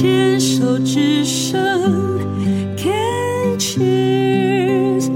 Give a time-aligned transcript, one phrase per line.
[0.00, 1.58] 牵手之声
[2.76, 5.10] ，Can cheers，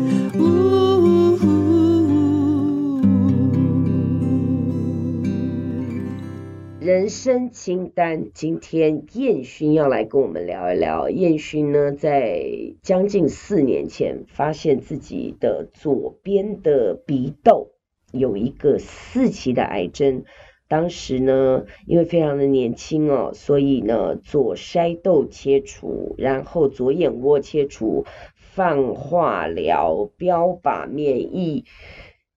[6.81, 11.09] 人生清单，今天彦勋要来跟我们聊一聊。
[11.11, 12.43] 彦勋呢，在
[12.83, 17.69] 将近四年前，发现自己的左边的鼻窦
[18.11, 20.25] 有一个四期的癌症。
[20.73, 31.67] 当时呢，因为非常的年轻哦，所以呢，左筛窦切除，然后左眼窝切除，放化疗、标靶、免疫，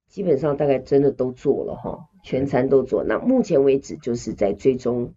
[0.10, 3.06] 基本上大概真的都做了哈，全餐都做。
[3.06, 5.14] 那目前为止就是在追踪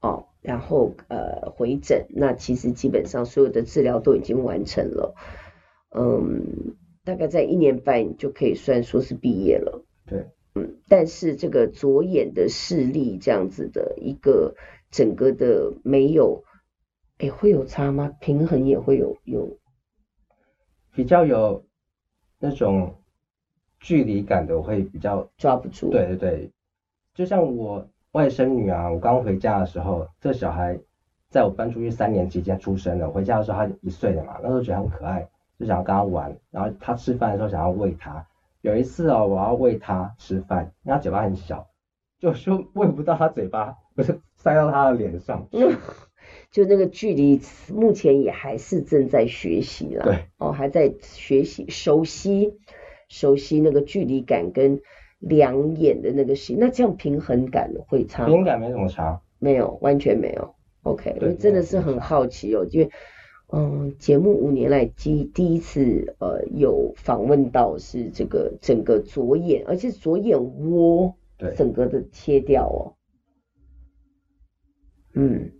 [0.00, 5.16] 哦，然后呃回诊，那其实基本上所有的治疗都已经完成了，
[5.92, 9.84] 嗯，大概在一年半就可以算说是毕业了。
[10.06, 10.26] 对。
[10.54, 14.56] 嗯，但是这个左眼的视力这样子的一个
[14.90, 16.42] 整个的没有，
[17.18, 18.12] 哎，会有差吗？
[18.20, 19.58] 平衡也会有有
[20.92, 21.64] 比较有
[22.40, 22.96] 那种
[23.78, 25.90] 距离感的，我会比较抓不住。
[25.90, 26.50] 对对对，
[27.14, 30.76] 就像我外甥女啊，我刚回家的时候，这小孩
[31.28, 35.28] 在我搬出去三年期间出生的，回家的时候她一岁了嘛，那时候觉得很可爱，
[35.60, 38.26] 就想要跟她玩，然后她吃饭的时候想要喂他。
[38.62, 41.68] 有一次哦，我要喂它吃饭，因为他嘴巴很小，
[42.18, 45.48] 就说喂不到它嘴巴，不是塞到它的脸上。
[45.52, 45.76] 嗯，
[46.52, 47.40] 就那个距离，
[47.72, 50.04] 目前也还是正在学习啦。
[50.04, 52.58] 对，哦，还在学习熟悉
[53.08, 54.80] 熟悉那个距离感跟
[55.18, 58.26] 两眼的那个戏，那这样平衡感会差？
[58.26, 60.54] 平衡感没什么差，没有，完全没有。
[60.82, 62.90] OK，我真的是很好奇哦，因为。
[63.52, 70.38] 嗯，节目五年来第第一次呃有访问到是这个整个左眼，而且左眼
[70.70, 72.94] 窝对整个的切掉哦。
[75.14, 75.50] 嗯，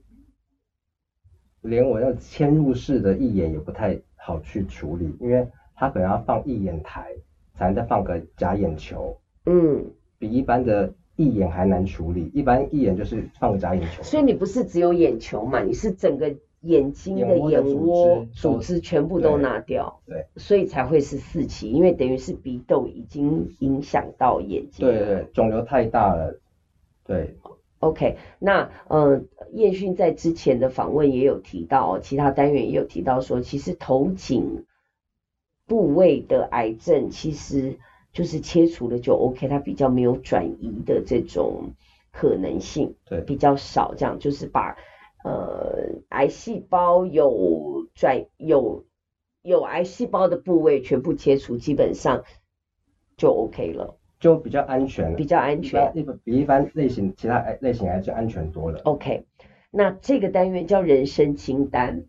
[1.63, 7.11] 连我要嵌入式的义眼也不太好去处理，因为它可能要放义眼台，
[7.55, 9.19] 才能再放个假眼球。
[9.47, 12.31] 嗯，比一般的义眼还难处理。
[12.33, 14.05] 一般义眼就是放个假眼球。
[14.05, 15.61] 所以你不是只有眼球嘛？
[15.65, 16.37] 你是整个。
[16.63, 26.39] 眼睛的眼窝组织全部都拿掉，对，所以才会是四期，因为等于是鼻窦已经影响到眼睛，对对，肿瘤太大了，
[27.07, 27.35] 对。
[27.79, 29.23] OK，那呃，
[29.53, 34.67] 彦勋在之前的访问也有提到，其他单元也有提到说，其实头颈
[35.67, 37.79] 部位的癌症其实
[38.13, 41.73] 就是切除了就 OK，它比较没有转移的这种
[42.13, 44.77] 可能性，对，比较少，这样就是把。
[45.23, 48.87] 呃，癌细胞有转有
[49.43, 52.25] 有癌细胞的部位全部切除，基本上
[53.19, 58.81] 就 OK 了，就比较安全了，比较安全，一比一般类型其他癌类型癌症安全多了。
[58.85, 59.27] OK，
[59.71, 62.07] 那这个单元叫人生清单，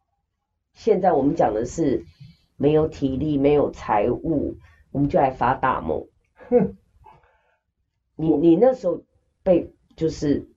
[0.73, 2.05] 现在我们讲的是
[2.55, 4.55] 没有体力、没有财务，
[4.91, 6.07] 我们就来发大梦。
[6.49, 6.77] 哼，
[8.15, 9.03] 你你那时候
[9.43, 10.47] 被就是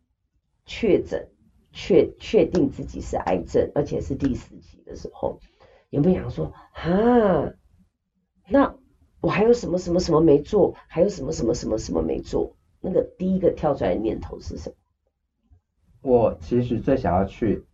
[0.66, 1.30] 确诊。
[1.74, 5.40] 确确定自己是癌症，而且是第四期的时候，
[5.90, 7.52] 有没有想说啊？
[8.48, 8.76] 那
[9.20, 10.74] 我还有什么什么什么没做？
[10.86, 12.56] 还有什么什么什么什么没做？
[12.80, 14.76] 那个第一个跳出来的念头是什么？
[16.02, 17.64] 我其实最想要去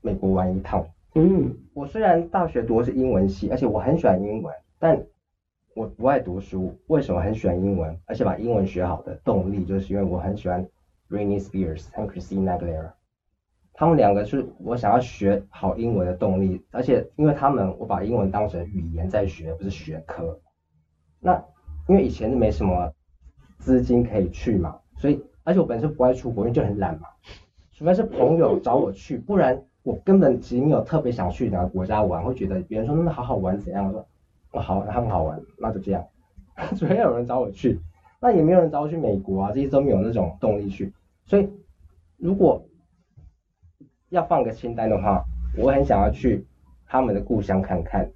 [0.00, 0.84] 美国玩一趟。
[1.14, 5.06] 嗯，我虽然大学读的是英文系，而且我很喜欢英文，但
[5.74, 6.76] 我不爱读书。
[6.88, 10.68] 为什么很喜欢英文，而且把英文学好的动力，就是因为我很喜欢。
[11.12, 12.92] Britney Spears 和 Christina Aguilera，
[13.74, 20.40] 他们两个是我想要学好英文的动力，而且因为他们，我把英文当成语言在学，不是学科。
[21.20, 21.34] 那
[21.86, 22.90] 因为以前是没什么
[23.58, 27.08] 资金可以去嘛，所以而且我本身不爱出国，因为就很懒嘛，
[27.72, 36.02] 除非是朋友找我去，不然我根本其实没有特别想去哪个国家玩，会觉得别人说那么好好玩怎样，我说好，那很好玩，那就这样。
[36.76, 37.78] 除非有人找我去，
[38.20, 40.92] 那也没有人找我去美国啊，这些都没有那种动力去。
[41.24, 41.48] 所以，
[42.16, 42.66] 如果
[44.10, 45.24] 要放个清单的话，
[45.56, 46.46] 我很想要去
[46.86, 48.10] 他们的故乡看看。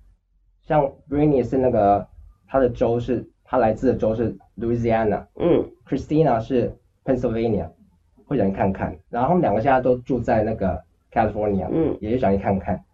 [0.63, 2.07] 像 Britney 是那个
[2.47, 7.71] 他的州是，他来自的州是 Louisiana，嗯，Christina 是 Pennsylvania，
[8.27, 8.99] 会想去看看。
[9.09, 12.85] 然后他们两个现在都住在那个 California，嗯，也想去看看。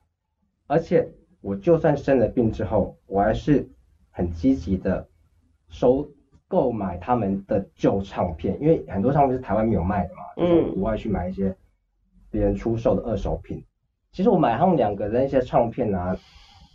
[0.66, 1.08] 而且
[1.40, 3.68] 我就算生了病之后，我还是
[4.10, 5.08] 很积极的
[5.68, 6.08] 收。
[6.52, 11.56] 购买他们的旧唱片，因为很多唱片是台湾没有卖的嘛，嗯，就从国外去买一些
[12.30, 13.64] 别人出售的二手品。
[14.10, 16.14] 其实我买他们两个的那些唱片啊，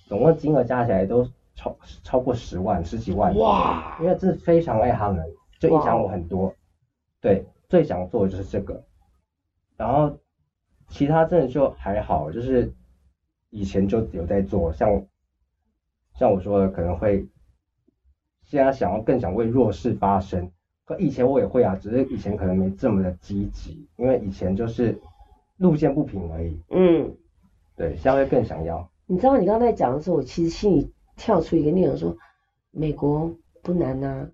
[0.08, 3.38] 总共金额加起来都超超过十万、十几万。
[3.38, 3.96] 哇！
[4.02, 5.24] 因为真的非常爱他们，
[5.60, 6.52] 就影响我很多。
[7.22, 8.84] 对，最想做的就是这个。
[9.76, 10.18] 然后
[10.88, 12.74] 其他真的就还好，就是
[13.52, 15.06] 以前就有在做，像
[16.16, 17.24] 像我说的，可能会
[18.48, 20.50] 现在想要更想为弱势发声，
[20.86, 25.00] 可以前我也会啊，只是以前可能没这么的积极，因为以前就是
[25.58, 26.62] 路见不平而已。
[26.70, 27.18] 嗯，
[27.76, 28.90] 对，现在会更想要。
[29.06, 32.18] 你知道你刚才讲的时候，我其实心里跳出一个念头说，
[32.72, 34.32] 美国不难啊。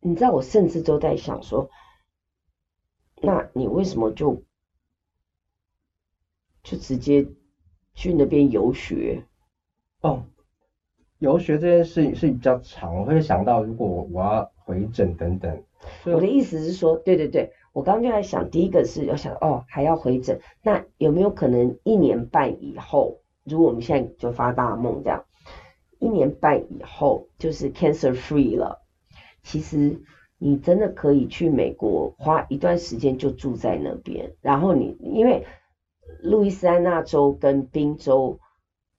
[0.00, 1.70] 你知道我甚至都在想说，
[3.20, 4.42] 那你为什么就
[6.64, 7.24] 就直接
[7.94, 9.24] 去那边游学？
[10.00, 10.24] 哦，
[11.22, 15.62] 游学这件事是比较长，我会想到如果我要回诊等等。
[16.04, 25.24] 我的意思是说，对对对，我刚刚就在想，第一个是要想哦，还要回诊，那有没有可能一年半以后，如果我们现在就发大梦这样，
[26.00, 28.82] 一年半以后就是 cancer free 了。
[29.44, 30.00] 其实
[30.38, 35.46] 你真的可以去美国花一段时间就住在那边，然后你因为
[36.20, 38.40] 路易斯安那州跟宾州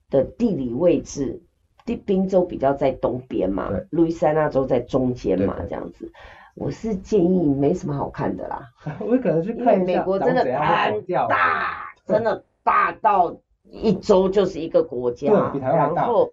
[0.09, 1.41] 的地理位置，
[1.85, 6.11] 地宾州比较在东边嘛，路易斯安那州在中间嘛，这样子，
[6.55, 8.69] 我是建议没什么好看的啦。
[8.99, 15.31] 我可能去看一下，美国真的很大， 真的大到一周就是一个国家，
[15.61, 16.31] 然后。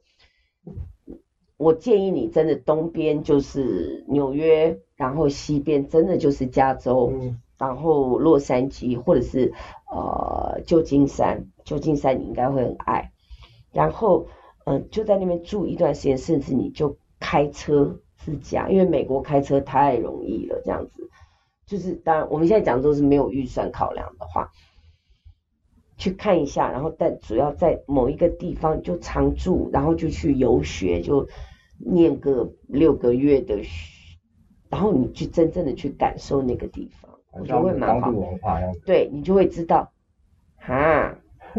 [1.57, 9.53] 我建议你真的东边就是纽约，然后西边真的就是加州，嗯、然后洛杉矶或者是
[9.93, 13.13] 呃旧金山，旧金山你应该会很爱，
[13.73, 14.27] 然后
[14.79, 21.11] 就在那边住一段时间，甚至你就开车自驾，因为美国开车太容易了，这样子
[21.67, 24.51] 就是当然我们现在讲的都是没有预算考量的话，
[25.97, 31.29] 去看一下，然后但主要在某一个地方就常住，然后就去游学就。
[31.83, 34.19] 念个六个月的学，
[34.69, 38.11] 然后你去真正的去感受那个地方，我觉得会蛮好。
[38.11, 39.91] 文化对，你就会知道，
[40.59, 41.17] 哈，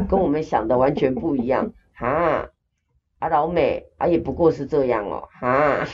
[0.08, 2.52] 跟我们想的完全不一样，哈，
[3.22, 5.86] 啊老美啊也不过是这样哦，哈。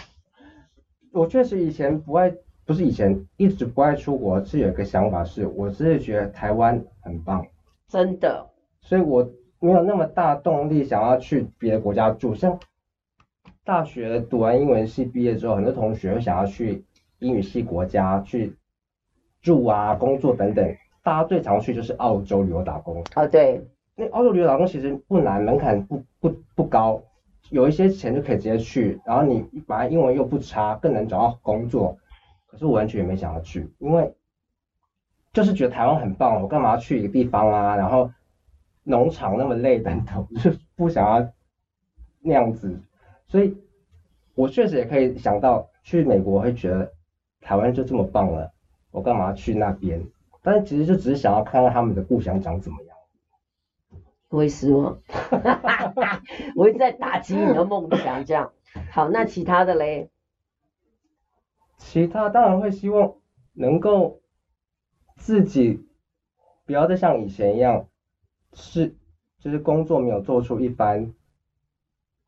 [1.12, 2.34] 我确实以前不爱，
[2.66, 7.46] 不是以前一直不爱出国，是有一个想法是，我只是觉得台湾很棒，
[7.90, 8.48] 真的，
[8.80, 9.30] 所以我
[9.60, 12.58] 没有那么大动力想要去别的国家住，像。
[13.66, 16.86] 大学读完英文系毕业之后，很多同学会想要去
[17.20, 18.56] 英语系国家去
[19.42, 20.76] 住啊、工作等等。
[21.04, 23.04] 大家最常去就是澳洲旅游打工。
[23.14, 23.68] 啊，对。
[23.96, 27.02] 那澳洲旅游打工其实不难，门槛不不不高，
[27.50, 29.00] 有一些钱就可以直接去。
[29.06, 31.98] 然后你本来英文又不差，更能找到工作。
[32.46, 34.16] 可是我完全也没想要去，因为
[35.34, 37.76] 就是觉得台湾很棒，我干嘛要去一个地方啊？
[37.76, 38.10] 然后
[38.84, 41.30] 农场那么累等等， 就是不想要
[42.22, 42.80] 那样子。
[43.28, 43.58] 所以，
[44.34, 46.92] 我确实也可以想到去美国会觉得
[47.42, 48.52] 台湾就这么棒了，
[48.92, 50.02] 我干嘛去那边？
[50.42, 52.87] 但是其实就只是想要看看他们的故乡长怎么样。
[54.30, 55.02] 不会失望，
[56.56, 58.52] 我一直在打击你的梦想，这样。
[58.92, 60.10] 好，那其他的嘞？
[61.78, 63.16] 其他当然会希望
[63.54, 64.22] 能够
[65.16, 65.88] 自己
[66.66, 67.88] 不要再像以前一样，
[68.54, 68.96] 是
[69.40, 71.14] 就是工作没有做出一番。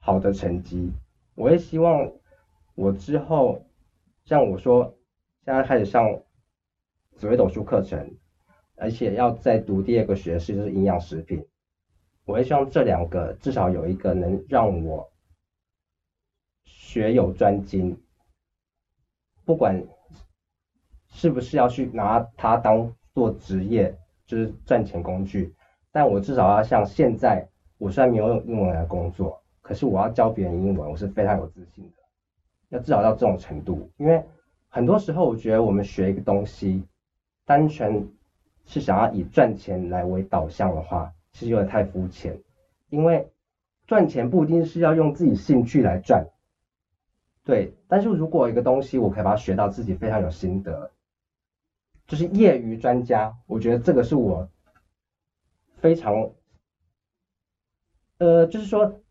[0.01, 0.93] 好的成绩，
[1.35, 2.13] 我也希望
[2.73, 3.65] 我之后
[4.23, 4.95] 像我说，
[5.43, 6.21] 现在开始上
[7.17, 8.15] 紫微斗数课程，
[8.77, 11.45] 而且要再读第二个学士，就是营养食品。
[12.29, 15.11] 我也希望这两个至少有一个能让我
[16.63, 17.99] 学有专精，
[19.45, 19.83] 不管
[21.07, 25.55] 是不是要去拿它当做职业，就是赚钱工具，
[25.91, 29.41] 但我至少要像现在，我虽然没有用英文来工作。
[29.63, 32.03] 可是我要教别人英文，我是非常有自信的。
[32.69, 34.23] 要至少到这种程度，因为
[34.67, 36.83] 很多时候我觉得我们学一个东西，
[37.43, 38.07] 单纯
[38.65, 42.41] 是想要以赚钱来为导向的话，其实有点太肤浅。
[42.89, 43.31] 因为
[43.85, 46.27] 赚钱不一定是要用自己兴趣来赚，
[47.43, 47.75] 对。
[47.87, 50.91] 但是如果一个东西我可以把它学到自己非常有心得，
[52.07, 54.49] 就是业余专家，我觉得这个是我
[55.77, 56.31] 非常，
[58.17, 59.01] 呃，就是说。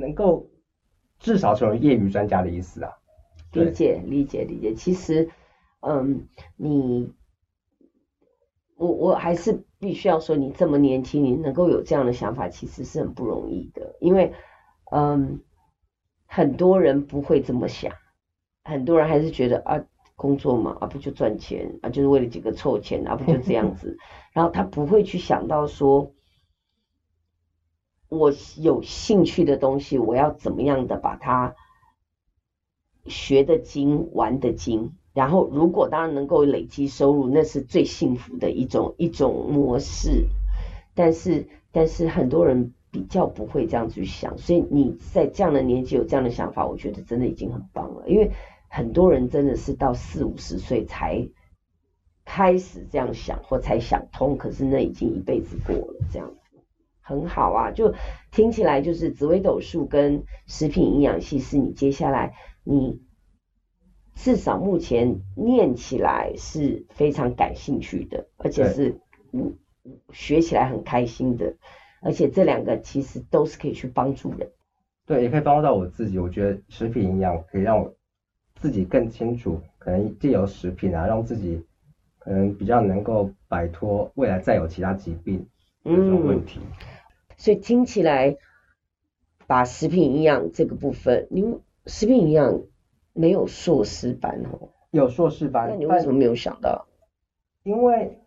[0.00, 0.48] 能够
[1.18, 2.92] 至少成为业余专家的意思啊，
[3.50, 4.72] 理解理解理解。
[4.72, 5.28] 其实，
[5.80, 7.12] 嗯，你，
[8.78, 13.96] 我我还是必须要说，你这么年轻，你能够有这样的想法，其实是很不容易的。
[14.00, 14.32] 因为，
[14.92, 15.40] 嗯，
[16.26, 17.92] 很多人不会这么想，
[18.64, 19.84] 很多人还是觉得啊，
[20.16, 23.98] 工作嘛，啊不就赚钱啊，就是为了几个臭钱啊，不就这样子，
[24.32, 26.12] 然后他不会去想到说。
[28.10, 31.54] 我有兴趣的东西，我要怎么样的把它
[33.04, 34.96] 学的精、玩的精？
[35.18, 40.28] 然后，如果当然能够累积收入，那是最幸福的一种一种模式。
[40.94, 48.04] 但是但是很多人比较不会这样去想，所以你在这样的年纪有这样的想法，我觉得真的已经很棒了。
[48.06, 48.30] 因为
[48.68, 51.28] 很多人真的是到四五十岁才
[52.24, 56.30] 开始这样想或才想通，可是那已经一辈子过了，这样
[57.00, 57.72] 很好啊。
[57.72, 57.92] 就
[58.30, 63.00] 听起来就是紫微斗数跟食品营养系是你接下来你。
[64.20, 69.00] 至少目前念起来是非常感兴趣的，而且是
[69.32, 69.56] 嗯
[70.12, 71.54] 学起来很开心的，
[72.02, 74.50] 而且这两个其实都是可以去帮助人。
[75.06, 76.18] 对，也可以帮助到我自己。
[76.18, 77.94] 我觉得食品营养可以让我
[78.56, 81.64] 自己更清楚，可能借由食品啊，让自己
[82.18, 85.46] 可能比较能够摆脱未来再有其他疾病
[85.84, 86.58] 这种问题。
[86.60, 86.72] 嗯，
[87.36, 88.36] 所以听起来，
[89.46, 91.44] 把食品营养这个部分，你
[91.86, 92.60] 食品营养。
[93.18, 96.86] 没有硕士班哦，有硕士班，那你为什么没有想到？
[97.64, 98.20] 因为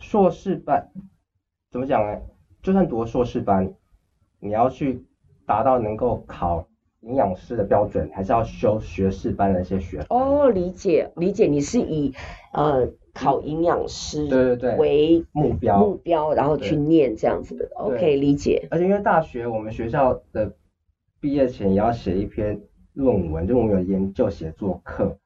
[0.00, 0.90] 硕士班
[1.70, 2.20] 怎么讲呢？
[2.62, 3.72] 就算读了硕士班，
[4.40, 5.06] 你要去
[5.46, 6.66] 达到能够考
[7.02, 10.04] 营养师的标准，还是要修学士班的一些学。
[10.08, 12.12] 哦，理解理解，你是以
[12.52, 17.70] 呃考营养师对对对为目标目标，然后去念这样子的。
[17.76, 18.66] OK，理解。
[18.72, 20.56] 而且因为大学我们学校的
[21.20, 22.60] 毕业前也要写一篇。
[22.96, 25.18] 论文就我们有研究写作课，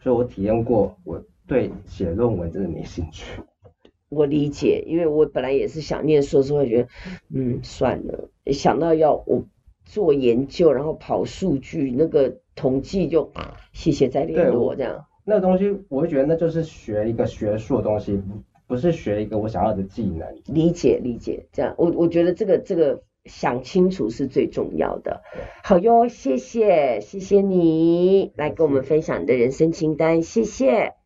[0.00, 3.42] 所以我体验过，我对写论文真的没兴趣。
[4.08, 6.88] 我理解，因为我本来也是想念硕士，会觉得，
[7.28, 9.44] 嗯，算了，想到要我
[9.84, 13.30] 做研究，然后跑数据，那个统计就
[13.74, 15.04] 谢谢再联络这样。
[15.22, 18.18] 那个东西，我会觉得那就是学一个学术的东西，
[18.66, 20.26] 不是学一个我想要的技能。
[20.46, 23.02] 理解理解，这样，我我觉得这个这个。
[23.24, 25.22] 想清楚是最重要的。
[25.64, 30.97] 好哟，谢谢，谢谢你来跟我们分享你的人生清单，谢谢。